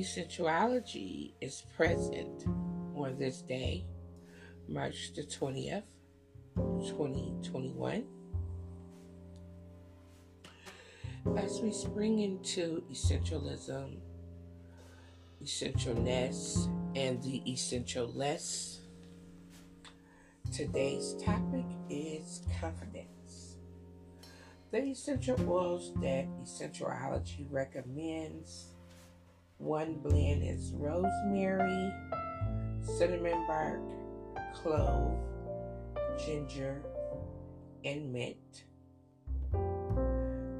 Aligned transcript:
Essentialology 0.00 1.32
is 1.42 1.64
present 1.76 2.46
on 2.96 3.18
this 3.18 3.42
day, 3.42 3.84
March 4.66 5.12
the 5.14 5.20
20th, 5.24 5.82
2021. 6.56 8.06
As 11.36 11.60
we 11.60 11.70
spring 11.70 12.20
into 12.20 12.82
essentialism, 12.90 13.98
essentialness, 15.44 16.66
and 16.96 17.22
the 17.22 17.42
essentialless, 17.46 18.78
today's 20.50 21.14
topic 21.22 21.66
is 21.90 22.40
confidence. 22.58 23.58
The 24.70 24.78
essential 24.78 25.36
oils 25.46 25.92
that 25.96 26.26
Essentialology 26.42 27.44
recommends 27.50 28.68
one 29.60 29.94
blend 30.02 30.42
is 30.42 30.72
rosemary, 30.74 31.92
cinnamon 32.80 33.46
bark, 33.46 33.82
clove, 34.54 35.18
ginger, 36.18 36.82
and 37.84 38.10
mint. 38.10 38.64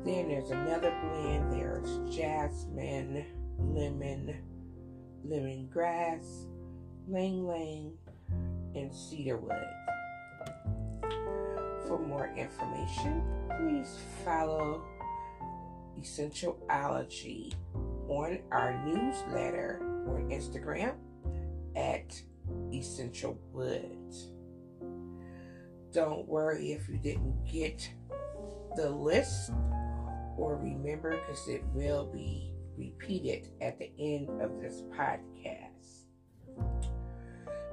Then 0.05 0.29
there's 0.29 0.51
another 0.51 0.93
blend. 1.03 1.51
There's 1.51 2.15
jasmine, 2.15 3.25
lemon, 3.59 4.37
lemongrass, 5.27 6.47
ylang 7.09 7.47
ylang, 7.47 7.93
and 8.75 8.95
cedarwood. 8.95 9.65
For 11.89 11.98
more 11.98 12.31
information, 12.37 13.23
please 13.57 13.97
follow 14.25 14.83
Essentialology 15.98 17.53
on 18.11 18.41
our 18.50 18.77
newsletter 18.84 19.78
on 20.08 20.28
Instagram 20.30 20.94
at 21.77 22.20
Essential 22.75 23.39
Woods. 23.52 24.33
Don't 25.92 26.27
worry 26.27 26.72
if 26.72 26.89
you 26.89 26.98
didn't 26.98 27.44
get 27.50 27.89
the 28.77 28.91
list 28.91 29.52
or 30.36 30.56
remember 30.56 31.20
because 31.20 31.48
it 31.48 31.62
will 31.72 32.06
be 32.06 32.52
repeated 32.77 33.48
at 33.61 33.78
the 33.78 33.92
end 33.98 34.28
of 34.42 34.61
this 34.61 34.83
podcast. 34.97 36.06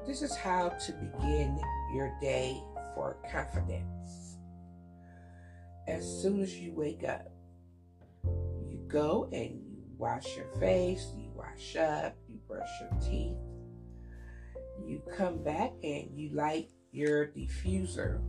This 0.05 0.21
is 0.21 0.35
how 0.35 0.69
to 0.69 0.91
begin 0.93 1.59
your 1.95 2.15
day 2.21 2.61
for 2.93 3.17
confidence. 3.31 4.37
As 5.87 6.05
soon 6.21 6.41
as 6.41 6.55
you 6.55 6.73
wake 6.73 7.03
up, 7.03 7.31
you 8.69 8.79
go 8.87 9.29
and 9.31 9.66
wash 9.97 10.35
your 10.35 10.47
face, 10.59 11.13
you 11.17 11.29
wash 11.35 11.75
up, 11.75 12.15
you 12.27 12.37
brush 12.47 12.69
your 12.81 12.99
teeth, 13.01 13.37
you 14.85 15.01
come 15.17 15.43
back 15.43 15.73
and 15.83 16.09
you 16.13 16.29
light 16.33 16.69
your 16.91 17.27
diffuser 17.27 18.21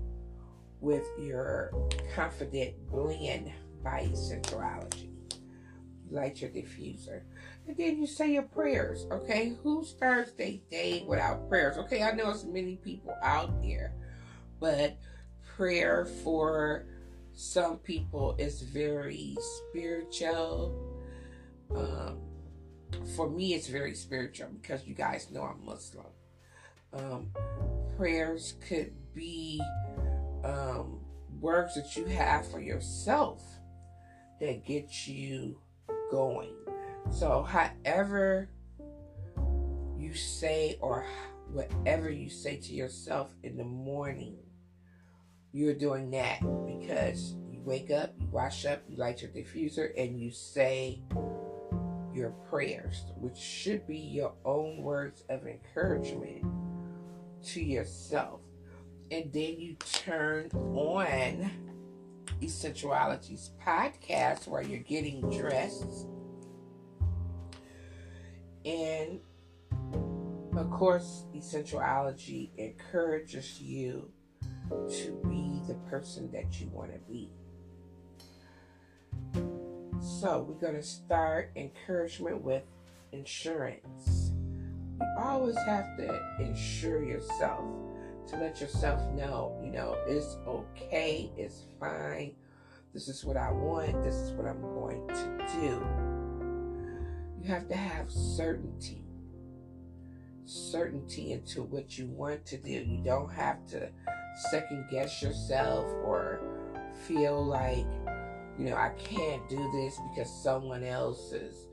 with 0.80 1.04
your 1.18 1.72
Confident 2.14 2.74
Blend 2.90 3.52
by 3.82 4.08
Essentialology. 4.12 5.10
You 6.08 6.16
light 6.16 6.40
your 6.40 6.50
diffuser. 6.50 7.22
And 7.66 7.76
then 7.76 7.98
you 8.00 8.06
say 8.06 8.32
your 8.32 8.42
prayers, 8.44 9.06
okay? 9.10 9.54
Who 9.62 9.84
starts 9.84 10.32
their 10.32 10.54
day 10.70 11.04
without 11.06 11.48
prayers? 11.48 11.76
Okay, 11.78 12.02
I 12.02 12.12
know 12.12 12.30
it's 12.30 12.44
many 12.44 12.76
people 12.76 13.14
out 13.22 13.62
there, 13.62 13.92
but 14.58 14.96
prayer 15.56 16.06
for 16.06 16.86
some 17.34 17.76
people 17.78 18.34
is 18.38 18.62
very 18.62 19.36
spiritual 19.68 20.97
um, 21.74 22.18
for 23.16 23.28
me, 23.28 23.54
it's 23.54 23.68
very 23.68 23.94
spiritual 23.94 24.48
because 24.60 24.86
you 24.86 24.94
guys 24.94 25.30
know 25.30 25.42
I'm 25.42 25.64
Muslim. 25.64 26.06
Um, 26.92 27.30
prayers 27.96 28.54
could 28.66 28.92
be 29.14 29.60
um, 30.44 31.00
words 31.40 31.74
that 31.74 31.96
you 31.96 32.06
have 32.06 32.50
for 32.50 32.60
yourself 32.60 33.42
that 34.40 34.64
get 34.64 35.06
you 35.06 35.58
going. 36.10 36.54
So, 37.10 37.42
however 37.42 38.48
you 39.96 40.14
say 40.14 40.78
or 40.80 41.04
whatever 41.52 42.10
you 42.10 42.30
say 42.30 42.56
to 42.56 42.72
yourself 42.72 43.34
in 43.42 43.56
the 43.56 43.64
morning, 43.64 44.36
you're 45.52 45.74
doing 45.74 46.10
that 46.10 46.40
because 46.66 47.34
you 47.50 47.60
wake 47.64 47.90
up, 47.90 48.14
you 48.20 48.28
wash 48.28 48.64
up, 48.66 48.82
you 48.88 48.96
light 48.96 49.22
your 49.22 49.30
diffuser, 49.30 49.90
and 49.96 50.20
you 50.20 50.30
say 50.30 51.02
your 52.18 52.30
prayers, 52.50 53.04
which 53.16 53.36
should 53.36 53.86
be 53.86 53.96
your 53.96 54.32
own 54.44 54.82
words 54.82 55.22
of 55.28 55.46
encouragement 55.46 56.44
to 57.44 57.62
yourself. 57.62 58.40
And 59.10 59.32
then 59.32 59.54
you 59.58 59.76
turn 59.92 60.50
on 60.52 61.50
Essentialology's 62.42 63.52
podcast 63.64 64.48
where 64.48 64.62
you're 64.62 64.80
getting 64.80 65.30
dressed. 65.30 66.08
And 68.64 69.20
of 70.56 70.70
course, 70.70 71.24
Essentiality 71.34 72.50
encourages 72.58 73.60
you 73.60 74.10
to 74.68 75.22
be 75.30 75.62
the 75.68 75.78
person 75.88 76.30
that 76.32 76.60
you 76.60 76.68
want 76.68 76.92
to 76.92 76.98
be. 77.10 77.30
So 80.00 80.46
we're 80.48 80.54
going 80.54 80.76
to 80.76 80.82
start 80.82 81.50
encouragement 81.56 82.42
with 82.42 82.62
insurance. 83.12 84.32
You 85.00 85.06
always 85.18 85.56
have 85.66 85.96
to 85.96 86.20
insure 86.38 87.02
yourself 87.02 87.64
to 88.28 88.36
let 88.36 88.60
yourself 88.60 89.00
know, 89.12 89.58
you 89.62 89.70
know, 89.72 89.96
it's 90.06 90.36
okay, 90.46 91.32
it's 91.36 91.64
fine. 91.80 92.34
This 92.94 93.08
is 93.08 93.24
what 93.24 93.36
I 93.36 93.50
want, 93.50 94.04
this 94.04 94.14
is 94.14 94.32
what 94.32 94.46
I'm 94.46 94.60
going 94.60 95.06
to 95.08 95.46
do. 95.60 95.86
You 97.42 97.52
have 97.52 97.68
to 97.68 97.76
have 97.76 98.10
certainty. 98.10 99.02
Certainty 100.44 101.32
into 101.32 101.62
what 101.62 101.98
you 101.98 102.06
want 102.06 102.46
to 102.46 102.56
do. 102.56 102.70
You 102.70 103.02
don't 103.04 103.32
have 103.32 103.66
to 103.68 103.90
second 104.50 104.86
guess 104.90 105.22
yourself 105.22 105.86
or 106.04 106.40
feel 107.06 107.44
like 107.44 107.86
you 108.58 108.64
know, 108.64 108.76
I 108.76 108.90
can't 108.98 109.48
do 109.48 109.70
this 109.72 109.98
because 110.10 110.30
someone 110.42 110.82
else 110.82 111.32
is, 111.32 111.68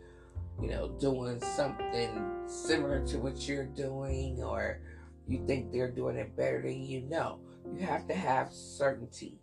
you 0.61 0.69
know, 0.69 0.89
doing 0.99 1.41
something 1.41 2.43
similar 2.45 3.05
to 3.07 3.17
what 3.17 3.47
you're 3.47 3.65
doing, 3.65 4.43
or 4.43 4.79
you 5.27 5.43
think 5.47 5.71
they're 5.71 5.91
doing 5.91 6.17
it 6.17 6.37
better 6.37 6.61
than 6.61 6.83
you. 6.83 7.01
know. 7.01 7.39
you 7.73 7.83
have 7.85 8.07
to 8.07 8.13
have 8.13 8.53
certainty. 8.53 9.39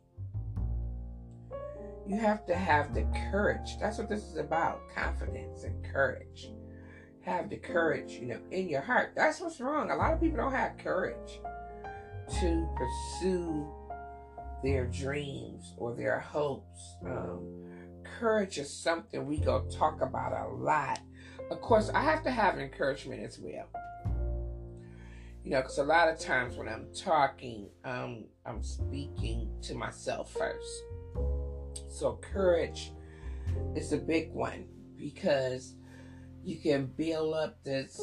You 2.07 2.17
have 2.19 2.47
to 2.47 2.55
have 2.55 2.95
the 2.95 3.07
courage. 3.31 3.79
That's 3.81 3.99
what 3.99 4.09
this 4.09 4.23
is 4.23 4.37
about 4.37 4.89
confidence 4.95 5.65
and 5.65 5.85
courage. 5.85 6.51
Have 7.23 7.51
the 7.51 7.57
courage, 7.57 8.13
you 8.13 8.27
know, 8.27 8.41
in 8.51 8.69
your 8.69 8.81
heart. 8.81 9.13
That's 9.17 9.41
what's 9.41 9.61
wrong. 9.61 9.91
A 9.91 9.97
lot 9.97 10.13
of 10.13 10.21
people 10.21 10.39
don't 10.39 10.53
have 10.53 10.79
courage 10.79 11.41
to 12.41 12.69
pursue 12.77 13.69
their 14.63 14.87
dreams 14.87 15.75
or 15.77 15.95
their 15.95 16.21
hopes. 16.21 16.97
Um, 17.05 17.63
courage 18.05 18.59
is 18.59 18.73
something 18.73 19.27
we 19.27 19.39
go 19.39 19.67
talk 19.71 20.01
about 20.01 20.33
a 20.33 20.49
lot. 20.55 21.01
Of 21.51 21.61
course, 21.61 21.91
I 21.91 22.03
have 22.03 22.23
to 22.25 22.31
have 22.31 22.59
encouragement 22.59 23.23
as 23.23 23.39
well. 23.39 23.69
You 25.45 25.51
know, 25.51 25.61
because 25.61 25.79
a 25.79 25.85
lot 25.85 26.09
of 26.09 26.19
times 26.19 26.57
when 26.57 26.69
I'm 26.69 26.87
talking, 26.95 27.69
um, 27.85 28.25
I'm 28.47 28.63
speaking 28.63 29.49
to 29.63 29.75
myself 29.75 30.33
first. 30.33 30.83
So, 31.89 32.21
courage 32.23 32.93
is 33.75 33.93
a 33.93 33.99
big 33.99 34.33
one 34.33 34.67
because 34.97 35.75
you 36.45 36.61
can 36.61 36.87
build 36.87 37.35
up 37.35 37.63
this 37.65 38.01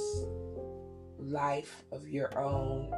life 1.18 1.84
of 1.92 2.08
your 2.08 2.38
own 2.38 2.94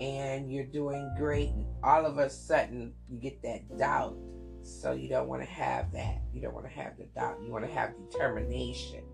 and 0.00 0.52
you're 0.52 0.66
doing 0.66 1.14
great, 1.16 1.50
and 1.50 1.66
all 1.82 2.06
of 2.06 2.18
a 2.18 2.28
sudden 2.30 2.94
you 3.08 3.18
get 3.18 3.42
that 3.42 3.78
doubt. 3.78 4.16
So 4.62 4.92
you 4.92 5.08
don't 5.08 5.28
want 5.28 5.42
to 5.42 5.48
have 5.48 5.92
that. 5.92 6.22
You 6.32 6.40
don't 6.40 6.54
want 6.54 6.66
to 6.66 6.72
have 6.72 6.96
the 6.96 7.04
doubt. 7.14 7.38
You 7.44 7.52
want 7.52 7.66
to 7.66 7.72
have 7.72 7.90
determination. 8.10 9.04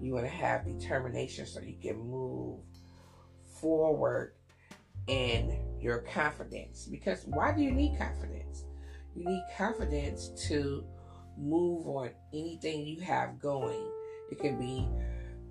You 0.00 0.12
want 0.12 0.26
to 0.26 0.30
have 0.30 0.66
determination 0.66 1.46
so 1.46 1.60
you 1.60 1.78
can 1.80 1.98
move 1.98 2.60
forward 3.60 4.34
in 5.06 5.58
your 5.80 5.98
confidence. 5.98 6.86
Because 6.90 7.24
why 7.26 7.52
do 7.52 7.62
you 7.62 7.70
need 7.70 7.98
confidence? 7.98 8.64
You 9.14 9.24
need 9.24 9.42
confidence 9.56 10.30
to 10.48 10.84
move 11.38 11.86
on 11.86 12.10
anything 12.32 12.86
you 12.86 13.00
have 13.00 13.40
going. 13.40 13.90
It 14.30 14.38
can 14.38 14.58
be 14.58 14.86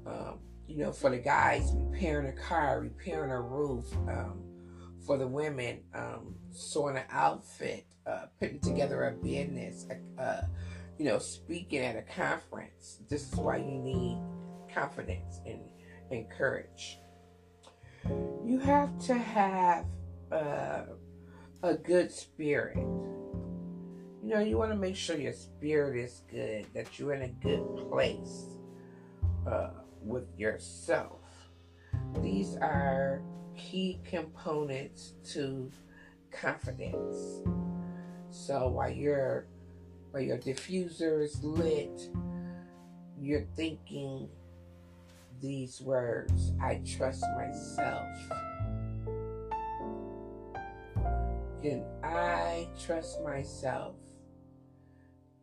um, 0.05 0.39
you 0.67 0.77
know, 0.77 0.91
for 0.91 1.09
the 1.09 1.17
guys, 1.17 1.71
repairing 1.75 2.27
a 2.27 2.41
car, 2.41 2.81
repairing 2.81 3.31
a 3.31 3.41
roof. 3.41 3.85
Um, 4.07 4.43
for 5.05 5.17
the 5.17 5.27
women, 5.27 5.79
um, 5.93 6.35
sewing 6.51 6.97
an 6.97 7.03
outfit, 7.09 7.85
uh, 8.05 8.25
putting 8.39 8.59
together 8.59 9.05
a 9.05 9.11
business, 9.11 9.87
uh, 10.17 10.41
you 10.97 11.05
know, 11.05 11.19
speaking 11.19 11.79
at 11.79 11.95
a 11.95 12.03
conference. 12.03 12.99
This 13.09 13.31
is 13.31 13.35
why 13.35 13.57
you 13.57 13.79
need 13.79 14.17
confidence 14.73 15.41
and, 15.45 15.61
and 16.11 16.29
courage. 16.29 16.99
You 18.45 18.59
have 18.59 18.97
to 19.05 19.13
have 19.15 19.85
uh, 20.31 20.83
a 21.63 21.73
good 21.75 22.11
spirit. 22.11 22.77
You 22.77 24.29
know, 24.35 24.39
you 24.39 24.57
want 24.57 24.71
to 24.71 24.77
make 24.77 24.95
sure 24.95 25.17
your 25.17 25.33
spirit 25.33 25.97
is 25.97 26.21
good, 26.29 26.67
that 26.73 26.99
you're 26.99 27.13
in 27.13 27.23
a 27.23 27.27
good 27.27 27.65
place 27.89 28.45
uh, 29.47 29.71
with 30.01 30.27
yourself. 30.37 31.19
These 32.21 32.57
are 32.57 33.21
key 33.55 33.99
components 34.03 35.13
to 35.33 35.71
confidence. 36.31 37.41
So 38.29 38.67
while 38.69 38.89
your 38.89 39.45
while 40.11 40.23
your 40.23 40.37
diffuser 40.37 41.23
is 41.23 41.43
lit, 41.43 42.09
you're 43.19 43.45
thinking 43.55 44.27
these 45.41 45.81
words 45.81 46.51
I 46.61 46.81
trust 46.85 47.23
myself. 47.35 48.07
Can 51.61 51.83
I 52.03 52.67
trust 52.83 53.21
myself? 53.23 53.95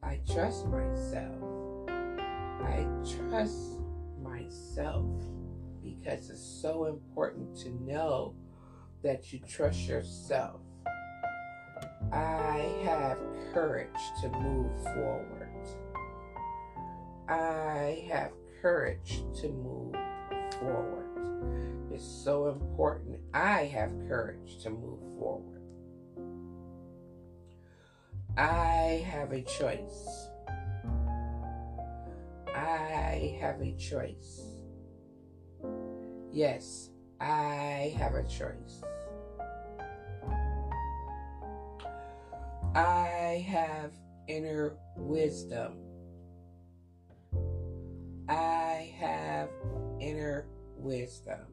I 0.02 0.20
trust 0.32 0.66
myself. 0.66 1.88
I 1.88 2.86
trust 3.04 3.77
myself 4.48 5.04
because 5.82 6.30
it's 6.30 6.42
so 6.42 6.86
important 6.86 7.56
to 7.58 7.70
know 7.84 8.34
that 9.02 9.32
you 9.32 9.40
trust 9.46 9.86
yourself. 9.86 10.60
I 12.12 12.74
have 12.84 13.18
courage 13.52 13.88
to 14.22 14.28
move 14.30 14.72
forward. 14.94 15.48
I 17.28 18.06
have 18.10 18.32
courage 18.62 19.22
to 19.40 19.48
move 19.48 19.94
forward. 20.58 21.04
It's 21.92 22.04
so 22.04 22.48
important. 22.48 23.18
I 23.34 23.64
have 23.66 23.90
courage 24.08 24.62
to 24.62 24.70
move 24.70 25.00
forward. 25.18 25.62
I 28.36 29.04
have 29.10 29.32
a 29.32 29.42
choice. 29.42 30.28
I 32.58 33.38
have 33.40 33.60
a 33.60 33.72
choice. 33.76 34.42
Yes, 36.32 36.90
I 37.20 37.94
have 37.96 38.14
a 38.14 38.24
choice. 38.24 38.82
I 42.74 43.46
have 43.48 43.92
inner 44.26 44.76
wisdom. 44.96 45.74
I 48.28 48.92
have 48.98 49.50
inner 50.00 50.48
wisdom. 50.76 51.46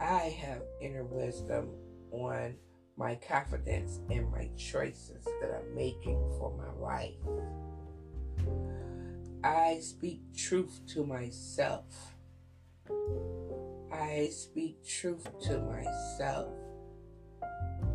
I 0.00 0.36
have 0.42 0.62
inner 0.80 1.04
wisdom 1.04 1.70
on 2.10 2.56
my 2.96 3.14
confidence 3.16 4.00
and 4.10 4.30
my 4.32 4.50
choices 4.56 5.24
that 5.24 5.54
I'm 5.54 5.74
making 5.76 6.18
for 6.38 6.52
my 6.56 6.72
life. 6.84 7.14
I 9.44 9.78
speak 9.80 10.22
truth 10.34 10.80
to 10.94 11.04
myself. 11.04 12.14
I 13.92 14.30
speak 14.32 14.82
truth 14.86 15.28
to 15.42 15.60
myself. 15.60 16.54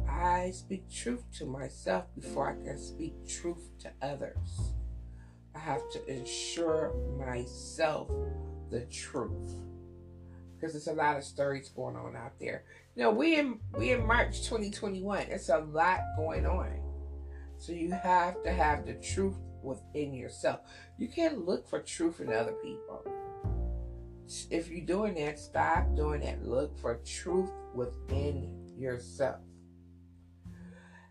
I 0.07 0.51
speak 0.51 0.87
truth 0.93 1.23
to 1.39 1.47
myself 1.47 2.05
before 2.13 2.51
I 2.51 2.63
can 2.63 2.77
speak 2.77 3.27
truth 3.27 3.67
to 3.79 3.91
others. 3.99 4.75
I 5.55 5.59
have 5.59 5.81
to 5.93 6.05
ensure 6.05 6.93
myself 7.17 8.11
the 8.69 8.81
truth 8.81 9.51
because 10.53 10.73
there's 10.73 10.87
a 10.87 10.93
lot 10.93 11.17
of 11.17 11.23
stories 11.23 11.69
going 11.69 11.95
on 11.95 12.15
out 12.15 12.37
there. 12.39 12.63
You 12.95 13.03
know, 13.03 13.11
we 13.11 13.39
in 13.39 13.59
we 13.75 13.93
in 13.93 14.05
March 14.05 14.43
2021. 14.43 15.21
It's 15.29 15.49
a 15.49 15.57
lot 15.57 16.01
going 16.15 16.45
on, 16.45 16.79
so 17.57 17.71
you 17.71 17.91
have 17.91 18.43
to 18.43 18.51
have 18.51 18.85
the 18.85 18.93
truth 18.93 19.39
within 19.63 20.13
yourself. 20.13 20.61
You 20.97 21.07
can't 21.07 21.45
look 21.45 21.67
for 21.67 21.79
truth 21.81 22.19
in 22.19 22.31
other 22.31 22.53
people. 22.63 23.03
If 24.49 24.69
you're 24.69 24.85
doing 24.85 25.15
that, 25.15 25.39
stop 25.39 25.95
doing 25.95 26.21
that. 26.21 26.45
Look 26.45 26.77
for 26.77 26.99
truth 27.05 27.51
within 27.73 28.73
yourself. 28.77 29.39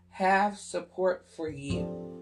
Have 0.09 0.57
support 0.57 1.27
for 1.35 1.49
you 1.49 2.19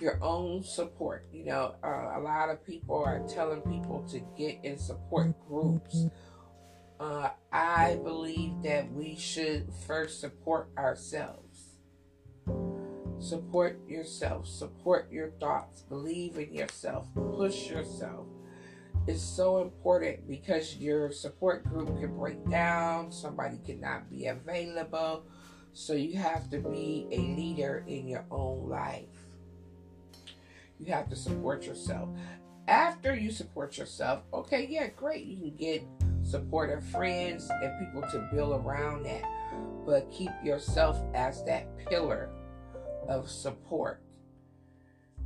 your 0.00 0.22
own 0.22 0.62
support. 0.62 1.26
You 1.32 1.44
know, 1.46 1.74
uh, 1.82 2.12
a 2.16 2.20
lot 2.20 2.50
of 2.50 2.64
people 2.64 3.02
are 3.02 3.26
telling 3.28 3.60
people 3.62 4.04
to 4.10 4.20
get 4.36 4.58
in 4.62 4.78
support 4.78 5.34
groups. 5.48 6.06
Uh, 7.00 7.30
I 7.52 7.98
believe 8.02 8.62
that 8.62 8.92
we 8.92 9.16
should 9.16 9.72
first 9.86 10.20
support 10.20 10.70
ourselves. 10.78 11.43
Support 13.24 13.88
yourself, 13.88 14.46
support 14.46 15.10
your 15.10 15.30
thoughts, 15.40 15.80
believe 15.80 16.36
in 16.36 16.52
yourself, 16.52 17.06
push 17.14 17.70
yourself. 17.70 18.26
It's 19.06 19.22
so 19.22 19.62
important 19.62 20.28
because 20.28 20.76
your 20.76 21.10
support 21.10 21.64
group 21.64 21.98
can 21.98 22.18
break 22.18 22.46
down, 22.50 23.10
somebody 23.10 23.56
cannot 23.64 24.10
be 24.10 24.26
available. 24.26 25.24
So 25.72 25.94
you 25.94 26.18
have 26.18 26.50
to 26.50 26.58
be 26.58 27.06
a 27.12 27.16
leader 27.16 27.82
in 27.88 28.08
your 28.08 28.26
own 28.30 28.68
life. 28.68 29.08
You 30.78 30.92
have 30.92 31.08
to 31.08 31.16
support 31.16 31.64
yourself. 31.64 32.10
After 32.68 33.14
you 33.14 33.30
support 33.30 33.78
yourself, 33.78 34.24
okay, 34.34 34.66
yeah, 34.68 34.88
great. 34.88 35.24
You 35.24 35.38
can 35.38 35.56
get 35.56 35.82
supportive 36.24 36.84
friends 36.88 37.48
and 37.62 37.72
people 37.78 38.02
to 38.10 38.28
build 38.34 38.60
around 38.60 39.04
that. 39.04 39.22
But 39.86 40.10
keep 40.12 40.30
yourself 40.44 41.00
as 41.14 41.42
that 41.44 41.74
pillar 41.88 42.28
of 43.08 43.30
support. 43.30 44.02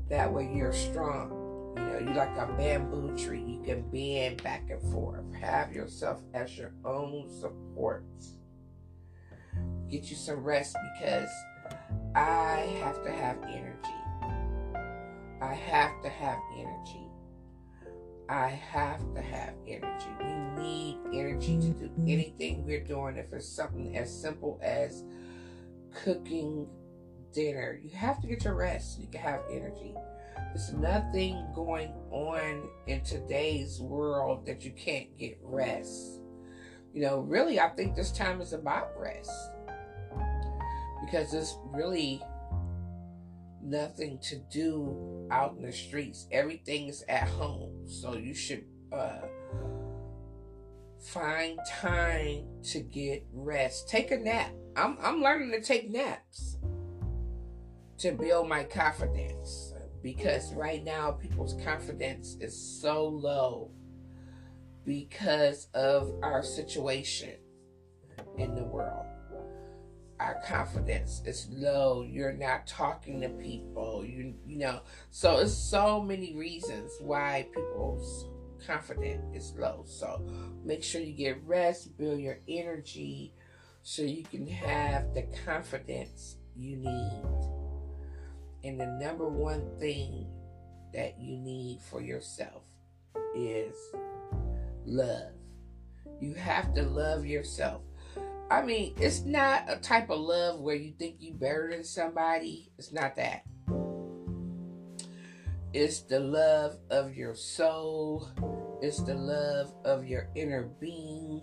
That 0.08 0.32
way 0.32 0.50
you're 0.54 0.72
strong. 0.72 1.75
You 1.76 1.82
know, 1.82 1.98
you're 1.98 2.14
like 2.14 2.36
a 2.36 2.46
bamboo 2.56 3.16
tree. 3.16 3.42
You 3.42 3.62
can 3.62 3.82
bend 3.90 4.42
back 4.42 4.70
and 4.70 4.80
forth. 4.92 5.25
Have 5.34 5.72
yourself 5.72 6.22
as 6.34 6.56
your 6.56 6.72
own 6.84 7.28
support. 7.28 8.04
Get 9.90 10.10
you 10.10 10.16
some 10.16 10.42
rest 10.42 10.76
because 10.94 11.30
I 12.14 12.78
have 12.82 13.02
to 13.04 13.10
have 13.10 13.37
energy. 13.44 13.88
I 15.40 15.54
have 15.54 16.02
to 16.02 16.08
have 16.08 16.38
energy. 16.56 17.08
I 18.28 18.49
have 18.49 19.00
to 19.14 19.23
have 19.23 19.54
energy. 19.66 20.06
We 20.20 20.62
need 20.62 20.99
energy 21.14 21.58
to 21.58 21.68
do 21.68 21.88
mm-hmm. 21.88 22.08
anything 22.08 22.66
we're 22.66 22.85
doing. 22.85 23.16
If 23.16 23.32
it's 23.32 23.49
something 23.49 23.97
as 23.97 24.14
simple 24.14 24.61
as 24.62 25.04
cooking 26.04 26.66
dinner, 27.32 27.80
you 27.82 27.90
have 27.90 28.20
to 28.20 28.26
get 28.26 28.44
your 28.44 28.54
rest 28.54 28.94
so 28.94 29.02
you 29.02 29.08
can 29.08 29.20
have 29.20 29.40
energy. 29.50 29.94
There's 30.54 30.73
nothing 30.73 31.44
going 31.54 31.92
on 32.11 32.68
in 32.87 33.02
today's 33.02 33.80
world 33.80 34.47
that 34.47 34.64
you 34.64 34.73
can't 34.73 35.16
get 35.18 35.38
rest. 35.42 36.20
You 36.94 37.02
know, 37.02 37.20
really, 37.20 37.61
I 37.61 37.68
think 37.70 37.94
this 37.94 38.11
time 38.11 38.40
is 38.40 38.52
about 38.52 38.90
rest 38.99 39.30
because 41.04 41.30
there's 41.30 41.56
really 41.73 42.23
nothing 43.62 44.18
to 44.23 44.37
do 44.50 45.28
out 45.30 45.54
in 45.56 45.62
the 45.62 45.73
streets. 45.73 46.26
Everything 46.32 46.88
is 46.88 47.04
at 47.08 47.28
home. 47.28 47.87
So 47.87 48.14
you 48.14 48.35
should 48.35 48.64
uh, 48.92 49.20
find 51.12 51.58
time 51.68 52.47
to 52.70 52.80
get 52.80 53.26
rest. 53.32 53.88
Take 53.88 54.11
a 54.11 54.16
nap. 54.16 54.52
I'm, 54.76 54.97
I'm 55.00 55.23
learning 55.23 55.52
to 55.52 55.61
take 55.61 55.90
naps 55.90 56.56
to 57.99 58.12
build 58.12 58.49
my 58.49 58.64
confidence 58.64 59.75
because 60.02 60.55
right 60.55 60.85
now 60.85 61.11
people's 61.11 61.55
confidence 61.64 62.37
is 62.40 62.57
so 62.57 63.07
low 63.07 63.71
because 64.85 65.69
of 65.75 66.12
our 66.23 66.43
situation 66.43 67.35
in 68.38 68.55
the 68.55 68.64
world. 68.64 69.05
Our 70.21 70.40
confidence 70.47 71.23
is 71.26 71.49
low. 71.50 72.02
You're 72.02 72.33
not 72.33 72.67
talking 72.67 73.21
to 73.21 73.28
people. 73.28 74.05
You 74.05 74.35
you 74.47 74.59
know 74.59 74.81
so 75.11 75.38
it's 75.38 75.55
so 75.55 76.00
many 76.00 76.37
reasons 76.37 76.93
why 77.00 77.47
people's 77.55 78.28
confidence 78.64 79.25
is 79.35 79.55
low. 79.59 79.85
So 79.87 80.26
make 80.64 80.83
sure 80.83 81.00
you 81.00 81.12
get 81.12 81.45
rest 81.45 81.97
build 81.99 82.21
your 82.21 82.38
energy 82.49 83.35
so 83.83 84.02
you 84.02 84.25
can 84.25 84.47
have 84.47 85.14
the 85.14 85.23
confidence 85.45 86.37
you 86.57 86.76
need 86.76 87.57
and 88.64 88.80
the 88.80 88.86
number 88.86 89.28
one 89.28 89.64
thing 89.78 90.26
that 90.92 91.18
you 91.20 91.36
need 91.36 91.80
for 91.80 92.00
yourself 92.00 92.62
is 93.34 93.74
love 94.84 95.32
you 96.20 96.34
have 96.34 96.74
to 96.74 96.82
love 96.82 97.26
yourself 97.26 97.82
I 98.50 98.62
mean, 98.62 98.94
it's 98.96 99.24
not 99.24 99.64
a 99.68 99.76
type 99.76 100.08
of 100.08 100.20
love 100.20 100.60
where 100.60 100.74
you 100.74 100.94
think 100.98 101.16
you're 101.18 101.34
better 101.34 101.68
than 101.70 101.84
somebody. 101.84 102.70
It's 102.78 102.92
not 102.92 103.14
that. 103.16 103.44
It's 105.74 106.00
the 106.00 106.20
love 106.20 106.78
of 106.90 107.14
your 107.14 107.34
soul. 107.34 108.26
It's 108.80 109.02
the 109.02 109.14
love 109.14 109.74
of 109.84 110.06
your 110.06 110.30
inner 110.34 110.70
being. 110.80 111.42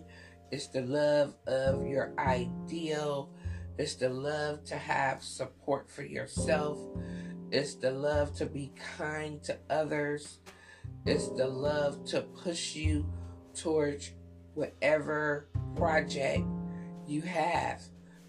It's 0.52 0.68
the 0.68 0.82
love 0.82 1.36
of 1.46 1.86
your 1.86 2.12
ideal. 2.18 3.30
It's 3.78 3.96
the 3.96 4.10
love 4.10 4.64
to 4.66 4.78
have 4.78 5.22
support 5.22 5.90
for 5.90 6.04
yourself. 6.04 6.80
It's 7.52 7.76
the 7.76 7.92
love 7.92 8.36
to 8.38 8.46
be 8.46 8.72
kind 8.98 9.44
to 9.44 9.58
others. 9.70 10.40
It's 11.06 11.30
the 11.30 11.48
love 11.48 12.06
to 12.06 12.22
push 12.22 12.76
you 12.76 13.06
towards 13.54 14.12
whatever 14.54 15.48
project 15.76 16.44
you 17.06 17.22
have 17.22 17.82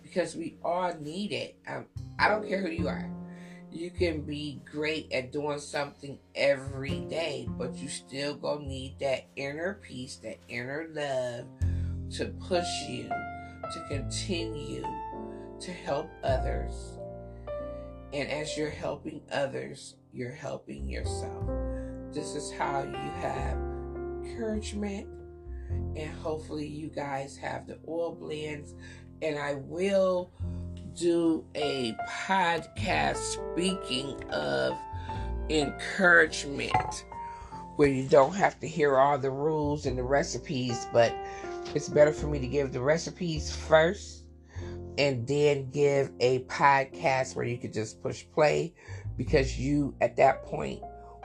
because 0.02 0.34
we 0.34 0.56
all 0.64 0.92
need 1.00 1.32
it. 1.32 1.56
Um, 1.68 1.86
I 2.18 2.28
don't 2.28 2.46
care 2.46 2.60
who 2.60 2.70
you 2.70 2.88
are. 2.88 3.10
You 3.70 3.90
can 3.90 4.22
be 4.22 4.60
great 4.70 5.12
at 5.12 5.32
doing 5.32 5.58
something 5.58 6.18
every 6.34 7.00
day, 7.00 7.48
but 7.58 7.76
you 7.76 7.88
still 7.88 8.34
gonna 8.34 8.66
need 8.66 8.98
that 9.00 9.26
inner 9.36 9.80
peace, 9.82 10.16
that 10.16 10.38
inner 10.48 10.88
love 10.92 11.46
to 12.16 12.26
push 12.48 12.66
you 12.88 13.08
to 13.08 13.84
continue 13.88 14.82
to 15.60 15.72
help 15.72 16.10
others. 16.22 16.98
And 18.12 18.28
as 18.30 18.56
you're 18.56 18.70
helping 18.70 19.20
others, 19.32 19.96
you're 20.12 20.32
helping 20.32 20.88
yourself. 20.88 21.44
This 22.12 22.34
is 22.34 22.52
how 22.52 22.82
you 22.82 23.10
have 23.20 23.58
encouragement, 24.24 25.08
and 25.96 26.10
hopefully, 26.18 26.66
you 26.66 26.88
guys 26.88 27.36
have 27.36 27.66
the 27.66 27.78
oil 27.88 28.14
blends. 28.14 28.74
And 29.22 29.38
I 29.38 29.54
will 29.54 30.30
do 30.94 31.44
a 31.54 31.96
podcast 32.08 33.16
speaking 33.16 34.22
of 34.30 34.76
encouragement 35.50 37.04
where 37.76 37.88
you 37.88 38.08
don't 38.08 38.34
have 38.34 38.58
to 38.60 38.68
hear 38.68 38.96
all 38.96 39.18
the 39.18 39.30
rules 39.30 39.86
and 39.86 39.98
the 39.98 40.02
recipes, 40.02 40.86
but 40.92 41.14
it's 41.74 41.88
better 41.88 42.12
for 42.12 42.26
me 42.26 42.38
to 42.38 42.46
give 42.46 42.72
the 42.72 42.80
recipes 42.80 43.54
first 43.54 44.15
and 44.98 45.26
then 45.26 45.70
give 45.70 46.10
a 46.20 46.40
podcast 46.44 47.36
where 47.36 47.44
you 47.44 47.58
could 47.58 47.72
just 47.72 48.02
push 48.02 48.24
play 48.32 48.74
because 49.16 49.58
you 49.58 49.94
at 50.00 50.16
that 50.16 50.44
point 50.44 50.80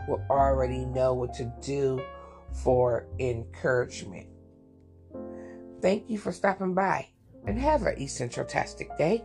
will 0.08 0.24
already 0.30 0.86
know 0.86 1.14
what 1.14 1.34
to 1.36 1.52
do 1.62 2.02
for 2.64 3.08
encouragement. 3.20 4.28
Thank 5.82 6.10
you 6.10 6.18
for 6.18 6.32
stopping 6.32 6.74
by 6.74 7.08
and 7.46 7.58
have 7.58 7.84
an 7.84 8.00
essential 8.00 8.46
tastic 8.46 8.96
day. 8.98 9.24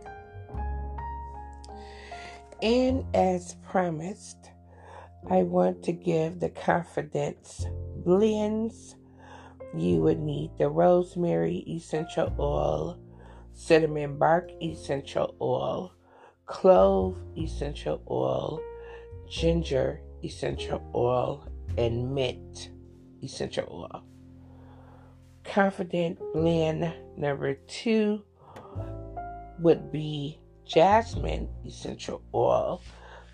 And 2.61 3.05
as 3.13 3.55
promised, 3.69 4.49
I 5.29 5.43
want 5.43 5.83
to 5.83 5.91
give 5.91 6.39
the 6.39 6.49
confidence 6.49 7.65
blends. 7.97 8.95
You 9.75 10.01
would 10.01 10.19
need 10.19 10.51
the 10.57 10.69
rosemary 10.69 11.57
essential 11.67 12.33
oil, 12.39 12.99
cinnamon 13.57 14.19
bark 14.19 14.51
essential 14.61 15.35
oil, 15.41 15.91
clove 16.45 17.17
essential 17.35 17.99
oil, 18.09 18.61
ginger 19.27 19.99
essential 20.23 20.81
oil, 20.93 21.43
and 21.75 22.13
mint 22.13 22.69
essential 23.23 23.67
oil. 23.69 24.03
Confident 25.43 26.19
blend 26.33 26.93
number 27.17 27.55
two 27.67 28.21
would 29.59 29.91
be 29.91 30.39
jasmine 30.63 31.49
essential 31.65 32.21
oil, 32.35 32.79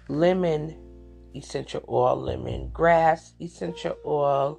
lemon 0.08 0.80
essential 1.36 1.84
oil, 1.90 2.16
lemon 2.16 2.70
grass 2.72 3.34
essential 3.42 3.98
oil, 4.06 4.58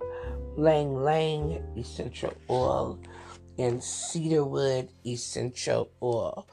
ylang 0.59 0.93
ylang 0.93 1.63
essential 1.79 2.35
oil, 2.51 3.01
and 3.59 3.83
cedarwood 3.83 4.91
essential 5.07 5.91
oil. 6.03 6.49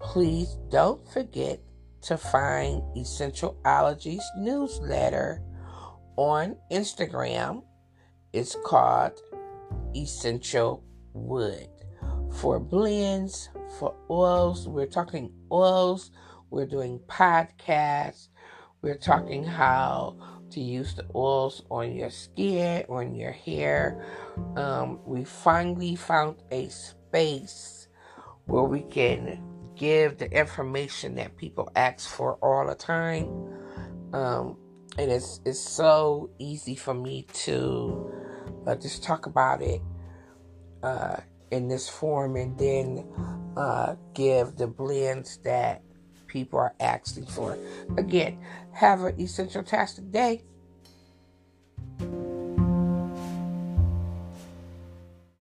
Please 0.00 0.56
don't 0.70 1.06
forget 1.12 1.60
to 2.02 2.16
find 2.16 2.82
Essential 2.96 3.56
Essentialology's 3.64 4.24
newsletter 4.36 5.42
on 6.16 6.56
Instagram. 6.70 7.62
It's 8.32 8.56
called 8.64 9.12
Essential 9.96 10.84
Wood. 11.12 11.68
For 12.32 12.60
blends, 12.60 13.48
for 13.78 13.94
oils, 14.10 14.68
we're 14.68 14.86
talking 14.86 15.32
oils, 15.50 16.10
we're 16.50 16.66
doing 16.66 17.00
podcasts, 17.08 18.28
we're 18.82 18.98
talking 18.98 19.44
how 19.44 20.16
to 20.50 20.60
use 20.60 20.94
the 20.94 21.04
oils 21.14 21.62
on 21.70 21.94
your 21.94 22.10
skin, 22.10 22.84
on 22.88 23.14
your 23.14 23.32
hair. 23.32 24.04
Um, 24.56 25.00
we 25.04 25.24
finally 25.24 25.96
found 25.96 26.36
a 26.50 26.68
space 26.68 27.88
where 28.46 28.64
we 28.64 28.82
can 28.82 29.42
give 29.76 30.18
the 30.18 30.30
information 30.30 31.14
that 31.16 31.36
people 31.36 31.70
ask 31.76 32.08
for 32.08 32.34
all 32.36 32.66
the 32.66 32.74
time. 32.74 33.28
Um, 34.12 34.56
and 34.98 35.10
it's 35.10 35.40
it's 35.44 35.60
so 35.60 36.30
easy 36.38 36.74
for 36.74 36.94
me 36.94 37.26
to 37.32 38.12
uh, 38.66 38.74
just 38.74 39.02
talk 39.04 39.26
about 39.26 39.62
it 39.62 39.80
uh, 40.82 41.16
in 41.50 41.68
this 41.68 41.88
form 41.88 42.36
and 42.36 42.58
then 42.58 43.06
uh, 43.56 43.94
give 44.14 44.56
the 44.56 44.66
blends 44.66 45.38
that 45.38 45.82
people 46.28 46.58
are 46.58 46.74
asking 46.78 47.26
for. 47.26 47.58
Again, 47.96 48.38
have 48.72 49.02
an 49.02 49.20
essential 49.20 49.62
tastic 49.62 50.10
day. 50.12 50.42